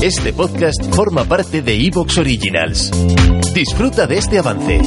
Este 0.00 0.32
podcast 0.32 0.94
forma 0.94 1.24
parte 1.24 1.60
de 1.60 1.74
Evox 1.74 2.18
Originals. 2.18 2.92
Disfruta 3.52 4.06
de 4.06 4.18
este 4.18 4.38
avance. 4.38 4.80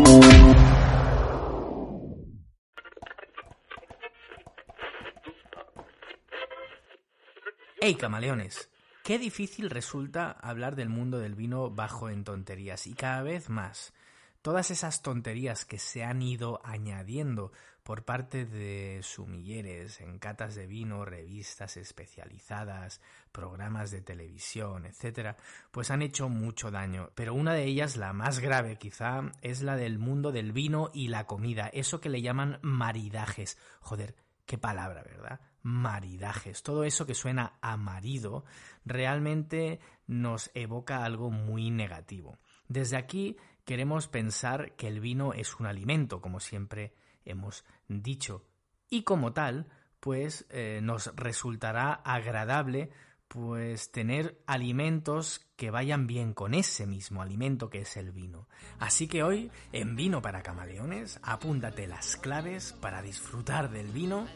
¡Hey, 7.82 7.95
camaleones! 7.95 8.70
Qué 9.04 9.20
difícil 9.20 9.70
resulta 9.70 10.32
hablar 10.32 10.77
del 10.77 10.88
mundo 10.88 11.20
del 11.20 11.36
vino 11.36 11.70
bajo 11.70 12.07
en 12.07 12.23
tonterías 12.23 12.88
y 12.88 12.93
cada 12.93 13.21
vez 13.21 13.50
más. 13.50 13.93
Todas 14.41 14.71
esas 14.71 15.03
tonterías 15.03 15.65
que 15.65 15.77
se 15.77 16.03
han 16.03 16.23
ido 16.23 16.61
añadiendo 16.63 17.51
por 17.83 18.05
parte 18.05 18.45
de 18.45 18.99
sumilleres 19.03 20.01
en 20.01 20.17
catas 20.17 20.55
de 20.55 20.65
vino, 20.65 21.05
revistas 21.05 21.77
especializadas, 21.77 23.01
programas 23.31 23.91
de 23.91 24.01
televisión, 24.01 24.85
etcétera, 24.85 25.37
pues 25.71 25.91
han 25.91 26.01
hecho 26.01 26.27
mucho 26.27 26.71
daño. 26.71 27.11
Pero 27.13 27.35
una 27.35 27.54
de 27.54 27.65
ellas, 27.65 27.97
la 27.97 28.13
más 28.13 28.39
grave 28.39 28.77
quizá, 28.77 29.32
es 29.41 29.61
la 29.61 29.75
del 29.75 29.99
mundo 29.99 30.32
del 30.32 30.54
vino 30.54 30.89
y 30.93 31.10
la 31.10 31.25
comida, 31.27 31.68
eso 31.68 32.02
que 32.02 32.10
le 32.10 32.21
llaman 32.21 32.60
maridajes. 32.63 33.60
Joder, 33.80 34.16
qué 34.46 34.58
palabra, 34.58 35.04
¿verdad? 35.04 35.40
Maridajes. 35.63 36.63
Todo 36.63 36.84
eso 36.84 37.05
que 37.05 37.13
suena 37.13 37.58
a 37.62 37.77
marido 37.77 38.44
realmente 38.85 39.80
nos 40.08 40.49
evoca 40.55 41.04
algo 41.04 41.30
muy 41.30 41.70
negativo. 41.70 42.40
Desde 42.68 42.98
aquí 42.98 43.38
queremos 43.66 44.08
pensar 44.08 44.76
que 44.76 44.88
el 44.88 45.00
vino 45.00 45.34
es 45.34 45.60
un 45.60 45.66
alimento, 45.66 46.22
como 46.22 46.40
siempre 46.40 46.94
hemos 47.26 47.64
dicho. 47.88 48.46
Y 48.90 49.04
como 49.04 49.34
tal, 49.34 49.68
pues 50.00 50.46
eh, 50.50 50.80
nos 50.82 51.16
resultará 51.16 51.94
agradable 51.94 52.90
pues 53.32 53.92
tener 53.92 54.42
alimentos 54.46 55.40
que 55.55 55.72
vayan 55.72 56.05
bien 56.05 56.34
con 56.34 56.54
ese 56.54 56.86
mismo 56.86 57.22
alimento 57.22 57.70
que 57.70 57.80
es 57.82 57.96
el 57.96 58.12
vino. 58.12 58.50
Así 58.77 59.08
que 59.08 59.24
hoy, 59.24 59.50
en 59.72 59.96
Vino 59.96 60.22
para 60.22 60.44
Camaleones, 60.44 61.18
apúntate 61.24 61.88
las 61.88 62.18
claves 62.18 62.74
para 62.74 63.02
disfrutar 63.02 63.70
del 63.70 63.88
vino 63.88 64.28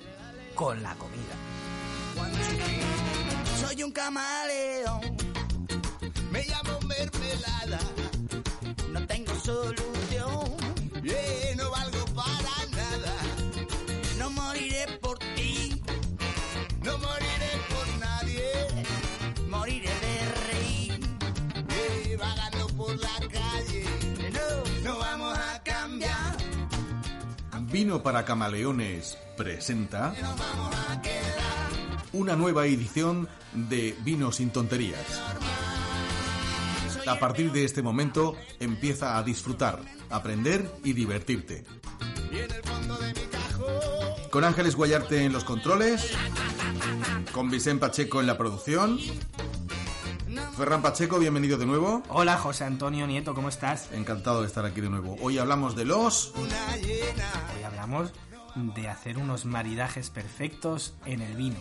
con 0.53 0.81
la 0.81 0.95
comida. 0.95 1.35
Soy 3.57 3.83
un 3.83 3.91
camaleón, 3.91 5.17
me 6.31 6.45
llamo 6.45 6.79
mermelada, 6.87 7.79
no 8.95 9.05
tengo 9.07 9.35
solución, 9.35 10.55
yeah, 11.03 11.55
no 11.57 11.69
valgo 11.69 12.05
para 12.15 12.55
nada, 12.71 13.13
no 14.17 14.29
moriré 14.31 14.87
por 15.01 15.19
ti, 15.35 15.81
no 16.81 16.97
moriré 16.97 17.51
por 17.71 17.87
nadie, 17.99 18.51
moriré 19.49 19.93
de 20.05 20.15
reír, 20.47 20.99
yeah, 21.67 22.17
vagando 22.17 22.67
por 22.77 22.95
la 22.95 23.19
calle, 23.29 23.85
no, 24.31 24.83
no 24.89 24.99
vamos 24.99 25.37
a 25.37 25.61
cambiar, 25.63 26.37
Vino 27.69 28.01
para 28.01 28.23
Camaleones 28.23 29.17
presenta 29.35 30.13
una 32.13 32.37
nueva 32.37 32.65
edición 32.65 33.27
de 33.51 33.93
Vino 34.05 34.31
sin 34.31 34.51
tonterías. 34.51 35.21
A 37.07 37.19
partir 37.19 37.51
de 37.51 37.63
este 37.63 37.83
momento 37.83 38.35
empieza 38.59 39.17
a 39.17 39.23
disfrutar, 39.23 39.79
aprender 40.09 40.71
y 40.83 40.93
divertirte. 40.93 41.63
Con 44.31 44.43
Ángeles 44.43 44.75
Guayarte 44.75 45.23
en 45.23 45.31
los 45.31 45.43
controles, 45.43 46.11
con 47.31 47.49
Vicente 47.49 47.81
Pacheco 47.85 48.21
en 48.21 48.27
la 48.27 48.37
producción. 48.37 48.99
Ferran 50.57 50.81
Pacheco, 50.81 51.19
bienvenido 51.19 51.57
de 51.57 51.65
nuevo. 51.65 52.01
Hola 52.09 52.37
José 52.37 52.63
Antonio 52.63 53.05
Nieto, 53.05 53.35
¿cómo 53.35 53.49
estás? 53.49 53.91
Encantado 53.91 54.41
de 54.41 54.47
estar 54.47 54.65
aquí 54.65 54.81
de 54.81 54.89
nuevo. 54.89 55.15
Hoy 55.21 55.37
hablamos 55.37 55.75
de 55.75 55.85
los... 55.85 56.33
Hoy 56.35 57.63
hablamos 57.63 58.11
de 58.55 58.89
hacer 58.89 59.17
unos 59.17 59.45
maridajes 59.45 60.09
perfectos 60.09 60.93
en 61.05 61.21
el 61.21 61.35
vino. 61.35 61.57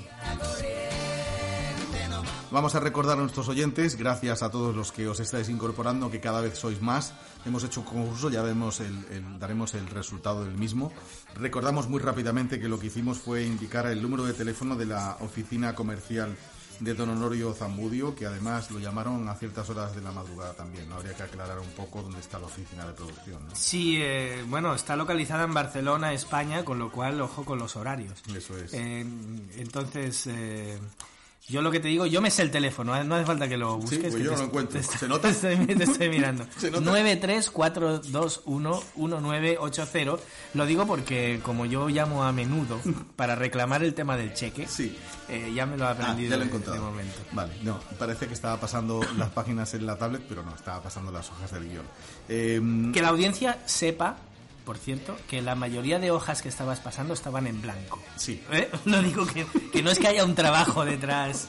Vamos 2.50 2.74
a 2.74 2.80
recordar 2.80 3.18
a 3.18 3.20
nuestros 3.20 3.48
oyentes, 3.48 3.96
gracias 3.96 4.42
a 4.42 4.50
todos 4.50 4.74
los 4.76 4.92
que 4.92 5.08
os 5.08 5.18
estáis 5.20 5.48
incorporando, 5.48 6.10
que 6.10 6.20
cada 6.20 6.40
vez 6.40 6.56
sois 6.58 6.80
más. 6.80 7.12
Hemos 7.44 7.64
hecho 7.64 7.80
un 7.80 7.86
concurso, 7.86 8.30
ya 8.30 8.42
vemos 8.42 8.80
el- 8.80 9.04
el- 9.10 9.38
daremos 9.38 9.74
el 9.74 9.86
resultado 9.88 10.44
del 10.44 10.54
mismo. 10.54 10.92
Recordamos 11.34 11.88
muy 11.88 12.00
rápidamente 12.00 12.60
que 12.60 12.68
lo 12.68 12.78
que 12.78 12.86
hicimos 12.86 13.18
fue 13.18 13.44
indicar 13.44 13.86
el 13.86 14.00
número 14.00 14.24
de 14.24 14.34
teléfono 14.34 14.76
de 14.76 14.86
la 14.86 15.16
oficina 15.20 15.74
comercial 15.74 16.36
de 16.80 16.94
Don 16.94 17.08
Honorio 17.10 17.54
Zambudio, 17.54 18.14
que 18.16 18.26
además 18.26 18.70
lo 18.72 18.78
llamaron 18.80 19.28
a 19.28 19.34
ciertas 19.36 19.68
horas 19.70 19.94
de 19.94 20.02
la 20.02 20.10
madrugada 20.10 20.54
también. 20.54 20.88
¿no? 20.88 20.96
Habría 20.96 21.14
que 21.14 21.22
aclarar 21.22 21.58
un 21.60 21.68
poco 21.70 22.02
dónde 22.02 22.18
está 22.20 22.38
la 22.38 22.46
oficina 22.46 22.84
de 22.86 22.92
producción. 22.92 23.46
¿no? 23.48 23.54
Sí, 23.54 23.96
eh, 24.00 24.44
bueno, 24.48 24.74
está 24.74 24.96
localizada 24.96 25.44
en 25.44 25.54
Barcelona, 25.54 26.12
España, 26.12 26.64
con 26.64 26.78
lo 26.80 26.90
cual, 26.90 27.20
ojo 27.20 27.44
con 27.44 27.58
los 27.60 27.76
horarios. 27.76 28.20
Eso 28.34 28.56
es. 28.58 28.72
Eh, 28.74 29.06
entonces, 29.56 30.26
eh, 30.26 30.78
yo 31.46 31.60
lo 31.62 31.70
que 31.70 31.78
te 31.80 31.88
digo, 31.88 32.06
yo 32.06 32.20
me 32.22 32.30
sé 32.30 32.42
el 32.42 32.50
teléfono, 32.50 32.96
¿eh? 32.96 33.04
no 33.04 33.14
hace 33.16 33.26
falta 33.26 33.46
que 33.48 33.56
lo 33.56 33.76
busques. 33.76 33.98
pues 34.00 34.14
que 34.14 34.22
yo 34.24 34.30
te- 34.32 34.38
lo 34.38 34.44
encuentro. 34.44 34.80
te- 34.80 34.86
¿Se 34.98 35.06
nota? 35.08 35.28
Te 35.28 35.34
estoy, 35.34 35.56
te 35.76 35.84
estoy 35.84 36.08
mirando. 36.08 36.46
¿Se 36.58 36.70
nota? 36.70 36.90
934211980. 38.96 40.18
Lo 40.54 40.66
digo 40.66 40.86
porque 40.86 41.40
como 41.42 41.66
yo 41.66 41.88
llamo 41.88 42.24
a 42.24 42.32
menudo 42.32 42.80
para 43.16 43.34
reclamar 43.34 43.82
el 43.82 43.94
tema 43.94 44.16
del 44.16 44.32
cheque, 44.34 44.66
Sí. 44.68 44.96
eh, 45.28 45.52
ya 45.54 45.66
me 45.66 45.76
lo 45.76 45.84
he 45.84 45.88
Ah, 45.88 45.90
aprendido 45.90 46.30
ya 46.30 46.36
lo 46.36 46.44
he 46.44 46.48
de- 46.48 46.80
momento. 46.80 47.18
Vale, 47.32 47.52
no, 47.62 47.78
parece 47.98 48.26
que 48.26 48.34
estaba 48.34 48.58
pasando 48.60 49.00
las 49.18 49.30
páginas 49.30 49.74
en 49.74 49.86
la 49.86 49.96
tablet, 49.96 50.22
pero 50.28 50.42
no, 50.42 50.54
estaba 50.54 50.82
pasando 50.82 51.10
las 51.12 51.30
hojas 51.30 51.52
del 51.52 51.68
guion. 51.68 51.84
Eh, 52.28 52.60
Que 52.92 53.02
la 53.02 53.08
audiencia 53.08 53.58
sepa, 53.66 54.16
por 54.64 54.78
cierto, 54.78 55.16
que 55.28 55.42
la 55.42 55.54
mayoría 55.54 55.98
de 55.98 56.10
hojas 56.10 56.40
que 56.42 56.48
estabas 56.48 56.80
pasando 56.80 57.14
estaban 57.14 57.46
en 57.46 57.60
blanco. 57.62 58.02
Sí. 58.16 58.42
¿Eh? 58.52 58.70
No 58.84 59.02
digo 59.02 59.26
que, 59.26 59.46
que 59.72 59.82
no 59.82 59.90
es 59.90 59.98
que 59.98 60.08
haya 60.08 60.24
un 60.24 60.34
trabajo 60.34 60.84
detrás. 60.84 61.48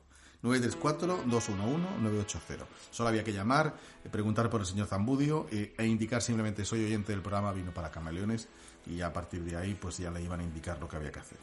934-211-980. 0.43 2.67
Solo 2.91 3.09
había 3.09 3.25
que 3.25 3.33
llamar, 3.33 3.75
preguntar 4.11 4.51
por 4.51 4.61
el 4.61 4.67
señor 4.67 4.87
Zambudio 4.87 5.47
eh, 5.51 5.75
e 5.77 5.87
indicar 5.87 6.23
simplemente 6.23 6.65
soy 6.65 6.85
oyente 6.85 7.13
del 7.13 7.21
programa 7.21 7.53
Vino 7.53 7.75
para 7.75 7.91
Camaleones 7.91 8.49
y 8.87 9.03
a 9.03 9.13
partir 9.13 9.45
de 9.45 9.57
ahí 9.57 9.75
pues 9.75 9.99
ya 9.99 10.11
le 10.11 10.23
iban 10.23 10.41
a 10.41 10.45
indicar 10.45 10.81
lo 10.81 10.89
que 10.89 10.97
había 10.97 11.13
que 11.13 11.21
hacer. 11.21 11.39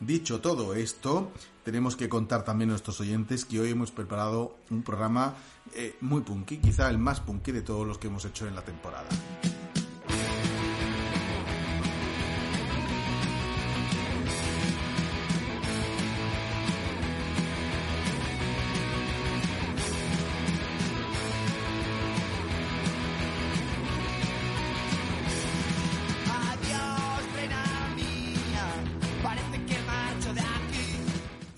Dicho 0.00 0.40
todo 0.40 0.74
esto, 0.74 1.32
tenemos 1.64 1.96
que 1.96 2.08
contar 2.08 2.44
también 2.44 2.70
a 2.70 2.72
nuestros 2.72 3.00
oyentes 3.00 3.44
que 3.44 3.60
hoy 3.60 3.70
hemos 3.70 3.90
preparado 3.90 4.56
un 4.70 4.82
programa 4.82 5.34
eh, 5.74 5.96
muy 6.00 6.22
punky, 6.22 6.58
quizá 6.58 6.90
el 6.90 6.98
más 6.98 7.20
punky 7.20 7.52
de 7.52 7.62
todos 7.62 7.86
los 7.86 7.98
que 7.98 8.08
hemos 8.08 8.24
hecho 8.24 8.46
en 8.46 8.54
la 8.54 8.62
temporada. 8.62 9.08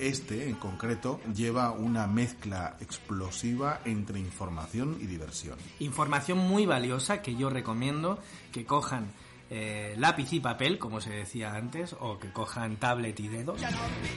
Este, 0.04 0.50
en 0.50 0.56
concreto, 0.56 1.18
lleva 1.34 1.70
una 1.70 2.06
mezcla 2.06 2.76
explosiva 2.78 3.80
entre 3.86 4.18
información 4.18 4.98
y 5.00 5.06
diversión. 5.06 5.56
Información 5.78 6.36
muy 6.36 6.66
valiosa 6.66 7.22
que 7.22 7.34
yo 7.36 7.48
recomiendo 7.48 8.18
que 8.52 8.66
cojan 8.66 9.06
eh, 9.48 9.94
lápiz 9.96 10.30
y 10.34 10.40
papel, 10.40 10.78
como 10.78 11.00
se 11.00 11.08
decía 11.08 11.54
antes, 11.54 11.96
o 11.98 12.18
que 12.18 12.30
cojan 12.32 12.76
tablet 12.76 13.18
y 13.18 13.28
dedos, 13.28 13.62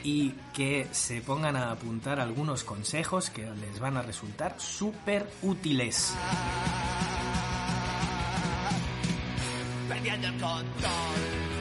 y 0.04 0.31
que 0.54 0.89
se 0.92 1.22
pongan 1.22 1.56
a 1.56 1.72
apuntar 1.72 2.19
algunos 2.19 2.66
consejos 2.66 3.30
que 3.30 3.50
les 3.50 3.80
van 3.80 3.95
a 3.95 4.01
resultar 4.01 4.56
súper 4.60 5.31
útiles. 5.42 6.13
perdiendo 9.88 10.28
el 10.28 10.34
control. 10.34 11.56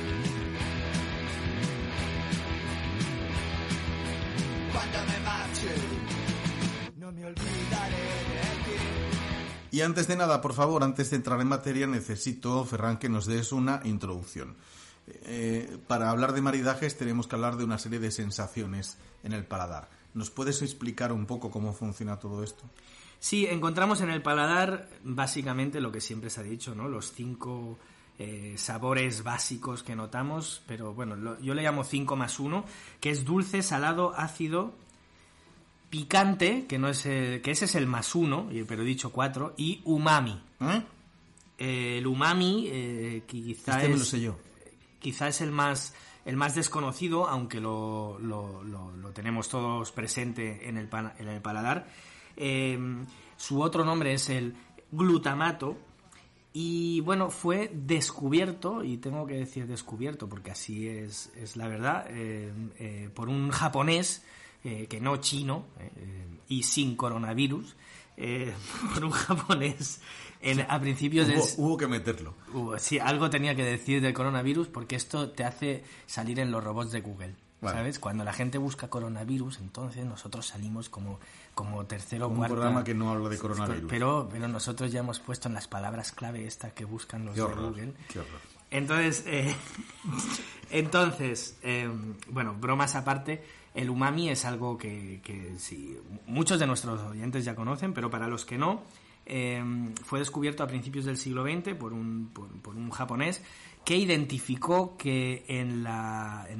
Y 9.70 9.80
antes 9.80 10.08
de 10.08 10.16
nada, 10.16 10.40
por 10.40 10.54
favor, 10.54 10.82
antes 10.82 11.10
de 11.10 11.16
entrar 11.16 11.40
en 11.40 11.48
materia, 11.48 11.86
necesito, 11.86 12.64
Ferran, 12.64 12.98
que 12.98 13.08
nos 13.08 13.26
des 13.26 13.52
una 13.52 13.80
introducción. 13.84 14.56
Eh, 15.06 15.78
para 15.86 16.10
hablar 16.10 16.32
de 16.32 16.40
maridajes 16.40 16.98
tenemos 16.98 17.28
que 17.28 17.36
hablar 17.36 17.56
de 17.56 17.64
una 17.64 17.78
serie 17.78 18.00
de 18.00 18.10
sensaciones 18.10 18.98
en 19.22 19.32
el 19.32 19.44
paladar. 19.44 19.88
¿Nos 20.14 20.30
puedes 20.30 20.62
explicar 20.62 21.12
un 21.12 21.26
poco 21.26 21.50
cómo 21.50 21.72
funciona 21.72 22.18
todo 22.18 22.42
esto? 22.42 22.64
Sí, 23.18 23.46
encontramos 23.46 24.00
en 24.00 24.10
el 24.10 24.22
paladar 24.22 24.88
básicamente 25.04 25.80
lo 25.80 25.92
que 25.92 26.00
siempre 26.00 26.30
se 26.30 26.40
ha 26.40 26.44
dicho, 26.44 26.74
¿no? 26.74 26.88
Los 26.88 27.12
cinco 27.12 27.78
eh, 28.18 28.54
sabores 28.56 29.22
básicos 29.22 29.82
que 29.82 29.94
notamos, 29.94 30.62
pero 30.66 30.94
bueno, 30.94 31.38
yo 31.40 31.52
le 31.52 31.62
llamo 31.62 31.84
5 31.84 32.16
más 32.16 32.40
1, 32.40 32.64
que 32.98 33.10
es 33.10 33.26
dulce, 33.26 33.62
salado, 33.62 34.14
ácido, 34.16 34.72
picante, 36.00 36.66
que 36.66 36.78
no 36.78 36.88
es 36.88 37.06
el- 37.06 37.40
que 37.42 37.50
ese 37.52 37.64
es 37.64 37.74
el 37.74 37.86
más 37.86 38.14
1, 38.14 38.48
pero 38.68 38.82
he 38.82 38.84
dicho 38.84 39.10
4, 39.10 39.54
y 39.56 39.80
umami. 39.84 40.38
¿Eh? 40.60 40.82
Eh, 41.58 41.98
el 41.98 42.06
umami 42.06 42.66
eh, 42.70 43.22
quizá 43.26 43.76
Este 43.76 43.88
me 43.88 43.94
es 43.94 44.00
lo 44.00 44.04
sé 44.04 44.20
yo. 44.20 44.36
quizá 44.98 45.28
es 45.28 45.40
el 45.40 45.50
más 45.52 45.94
el 46.26 46.36
más 46.36 46.56
desconocido, 46.56 47.28
aunque 47.28 47.60
lo, 47.60 48.18
lo- 48.18 48.62
lo- 48.64 48.90
lo 48.96 49.10
tenemos 49.12 49.48
todos 49.48 49.92
presente 49.92 50.68
en 50.68 50.76
el, 50.76 50.88
pa- 50.88 51.14
en 51.20 51.28
el 51.28 51.40
paladar. 51.40 51.86
Eh, 52.36 52.76
su 53.36 53.60
otro 53.62 53.84
nombre 53.84 54.12
es 54.12 54.28
el 54.28 54.54
glutamato. 54.90 55.76
Y 56.52 57.00
bueno, 57.02 57.30
fue 57.30 57.70
descubierto, 57.72 58.82
y 58.82 58.96
tengo 58.96 59.24
que 59.26 59.34
decir 59.34 59.66
descubierto 59.68 60.28
porque 60.28 60.50
así 60.50 60.88
es, 60.88 61.30
es 61.36 61.54
la 61.56 61.68
verdad, 61.68 62.06
eh, 62.10 62.50
eh, 62.80 63.08
por 63.14 63.28
un 63.28 63.50
japonés, 63.50 64.24
eh, 64.66 64.86
que 64.88 65.00
no 65.00 65.16
chino, 65.18 65.66
eh, 65.78 65.90
y 66.48 66.62
sin 66.64 66.96
coronavirus, 66.96 67.76
eh, 68.16 68.52
por 68.94 69.04
un 69.04 69.10
japonés 69.12 70.00
en- 70.40 70.66
a 70.68 70.80
principios 70.80 71.28
Hubo, 71.56 71.66
hubo 71.68 71.76
que 71.76 71.86
meterlo. 71.86 72.34
Uh, 72.52 72.74
sí, 72.78 72.98
algo 72.98 73.30
tenía 73.30 73.54
que 73.54 73.64
decir 73.64 74.00
del 74.02 74.12
coronavirus 74.12 74.68
porque 74.68 74.96
esto 74.96 75.30
te 75.30 75.44
hace 75.44 75.84
salir 76.06 76.40
en 76.40 76.50
los 76.50 76.62
robots 76.64 76.90
de 76.92 77.00
Google. 77.00 77.34
Vale. 77.60 77.78
¿Sabes? 77.78 77.98
Cuando 77.98 78.22
la 78.22 78.34
gente 78.34 78.58
busca 78.58 78.88
coronavirus, 78.88 79.60
entonces 79.60 80.04
nosotros 80.04 80.46
salimos 80.46 80.90
como, 80.90 81.18
como 81.54 81.86
tercero 81.86 82.26
o 82.26 82.28
Un 82.28 82.44
programa 82.44 82.84
que 82.84 82.92
no 82.94 83.10
habla 83.10 83.30
de 83.30 83.38
coronavirus. 83.38 83.88
Pero, 83.88 84.28
pero 84.30 84.46
nosotros 84.46 84.92
ya 84.92 85.00
hemos 85.00 85.20
puesto 85.20 85.48
en 85.48 85.54
las 85.54 85.66
palabras 85.66 86.12
clave 86.12 86.46
estas 86.46 86.74
que 86.74 86.84
buscan 86.84 87.24
los 87.24 87.34
Qué 87.34 87.40
de 87.40 87.46
horror. 87.46 87.70
Google. 87.70 87.94
Qué 88.12 88.18
horror. 88.20 88.40
Entonces, 88.70 89.24
eh, 89.26 89.54
entonces 90.70 91.56
eh, 91.62 91.88
bueno, 92.30 92.54
bromas 92.58 92.94
aparte, 92.94 93.42
el 93.76 93.90
umami 93.90 94.30
es 94.30 94.46
algo 94.46 94.78
que, 94.78 95.20
muchos 96.26 96.58
de 96.58 96.66
nuestros 96.66 97.00
oyentes 97.02 97.44
ya 97.44 97.54
conocen, 97.54 97.92
pero 97.92 98.10
para 98.10 98.26
los 98.26 98.46
que 98.46 98.56
no, 98.56 98.82
eh, 99.26 99.62
fue 100.02 100.18
descubierto 100.18 100.62
a 100.62 100.66
principios 100.66 101.04
del 101.04 101.18
siglo 101.18 101.44
XX 101.44 101.74
por 101.74 101.92
un, 101.92 102.30
japonés 102.90 103.42
que 103.84 103.96
identificó 103.96 104.96
que 104.96 105.44
en, 105.48 105.86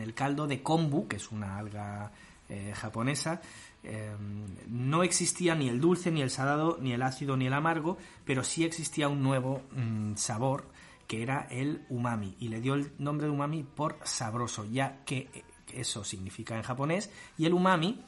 el 0.00 0.14
caldo 0.14 0.46
de 0.46 0.62
kombu, 0.62 1.08
que 1.08 1.16
es 1.16 1.32
una 1.32 1.56
alga 1.56 2.12
eh, 2.50 2.72
japonesa, 2.76 3.40
eh, 3.82 4.14
no 4.68 5.02
existía 5.02 5.54
ni 5.54 5.70
el 5.70 5.80
dulce, 5.80 6.10
ni 6.10 6.20
el 6.20 6.30
salado, 6.30 6.76
ni 6.82 6.92
el 6.92 7.02
ácido, 7.02 7.36
ni 7.38 7.46
el 7.46 7.54
amargo, 7.54 7.96
pero 8.26 8.44
sí 8.44 8.64
existía 8.64 9.08
un 9.08 9.22
nuevo 9.22 9.62
mm, 9.72 10.16
sabor 10.16 10.68
que 11.06 11.22
era 11.22 11.46
el 11.50 11.86
umami. 11.88 12.36
Y 12.40 12.48
le 12.48 12.60
dio 12.60 12.74
el 12.74 12.92
nombre 12.98 13.26
de 13.26 13.32
umami 13.32 13.62
por 13.62 13.96
sabroso, 14.02 14.66
ya 14.66 15.02
que 15.04 15.28
eso 15.80 16.04
significa 16.04 16.56
en 16.56 16.62
japonés 16.62 17.10
y 17.38 17.46
el 17.46 17.54
umami 17.54 18.02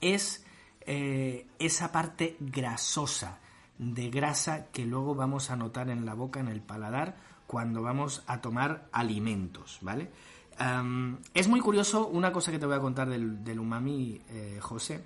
es 0.00 0.44
eh, 0.82 1.46
esa 1.58 1.92
parte 1.92 2.36
grasosa 2.40 3.40
de 3.78 4.10
grasa 4.10 4.66
que 4.66 4.84
luego 4.84 5.14
vamos 5.14 5.50
a 5.50 5.56
notar 5.56 5.90
en 5.90 6.06
la 6.06 6.14
boca, 6.14 6.40
en 6.40 6.48
el 6.48 6.60
paladar, 6.60 7.16
cuando 7.46 7.82
vamos 7.82 8.22
a 8.26 8.40
tomar 8.40 8.88
alimentos, 8.92 9.78
¿vale? 9.82 10.10
Es 11.34 11.48
muy 11.48 11.60
curioso 11.60 12.06
una 12.06 12.32
cosa 12.32 12.52
que 12.52 12.60
te 12.60 12.66
voy 12.66 12.76
a 12.76 12.80
contar 12.80 13.08
del, 13.08 13.42
del 13.42 13.58
umami, 13.58 14.20
eh, 14.28 14.58
José, 14.60 15.04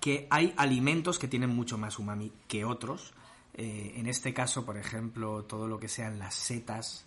que 0.00 0.28
hay 0.30 0.54
alimentos 0.56 1.18
que 1.18 1.26
tienen 1.26 1.50
mucho 1.50 1.76
más 1.76 1.98
umami 1.98 2.32
que 2.46 2.64
otros. 2.64 3.12
Eh, 3.54 3.94
en 3.96 4.06
este 4.06 4.32
caso, 4.32 4.64
por 4.64 4.76
ejemplo, 4.76 5.44
todo 5.44 5.66
lo 5.66 5.80
que 5.80 5.88
sean 5.88 6.18
las 6.18 6.34
setas 6.34 7.06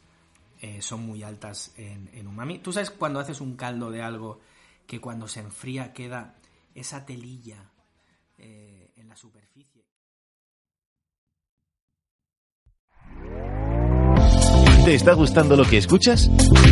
eh, 0.63 0.81
son 0.81 1.06
muy 1.06 1.24
altas 1.24 1.74
en, 1.75 2.10
en 2.13 2.25
umami. 2.25 2.60
¿Tú 2.60 2.71
sabes 2.71 2.89
cuando 2.89 3.19
haces 3.19 3.42
un 3.42 3.57
caldo 3.57 3.92
de 3.92 4.01
algo 4.01 4.39
que 4.88 5.01
cuando 5.01 5.27
se 5.27 5.42
enfría 5.42 5.92
queda 5.92 6.36
esa 6.74 7.06
telilla 7.06 7.69
eh, 8.38 8.94
en 8.95 9.10
la 9.10 9.18
superficie? 9.18 9.83
¿Te 14.86 14.95
está 14.95 15.13
gustando 15.13 15.57
lo 15.57 15.65
que 15.65 15.77
escuchas? 15.77 16.30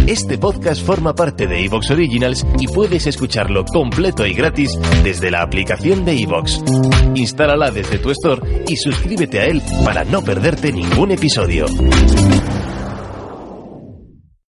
Este 0.08 0.38
podcast 0.38 0.86
forma 0.86 1.14
parte 1.14 1.48
de 1.48 1.66
Evox 1.66 1.92
Originals 1.92 2.46
y 2.60 2.68
puedes 2.68 3.08
escucharlo 3.08 3.66
completo 3.66 4.26
y 4.26 4.34
gratis 4.34 4.78
desde 5.04 5.32
la 5.32 5.42
aplicación 5.42 6.06
de 6.06 6.14
Evox. 6.14 6.64
Instálala 7.16 7.72
desde 7.72 8.00
tu 8.00 8.12
store 8.12 8.64
y 8.70 8.78
suscríbete 8.78 9.40
a 9.42 9.46
él 9.48 9.62
para 9.84 10.06
no 10.06 10.22
perderte 10.22 10.72
ningún 10.72 11.12
episodio. 11.12 11.66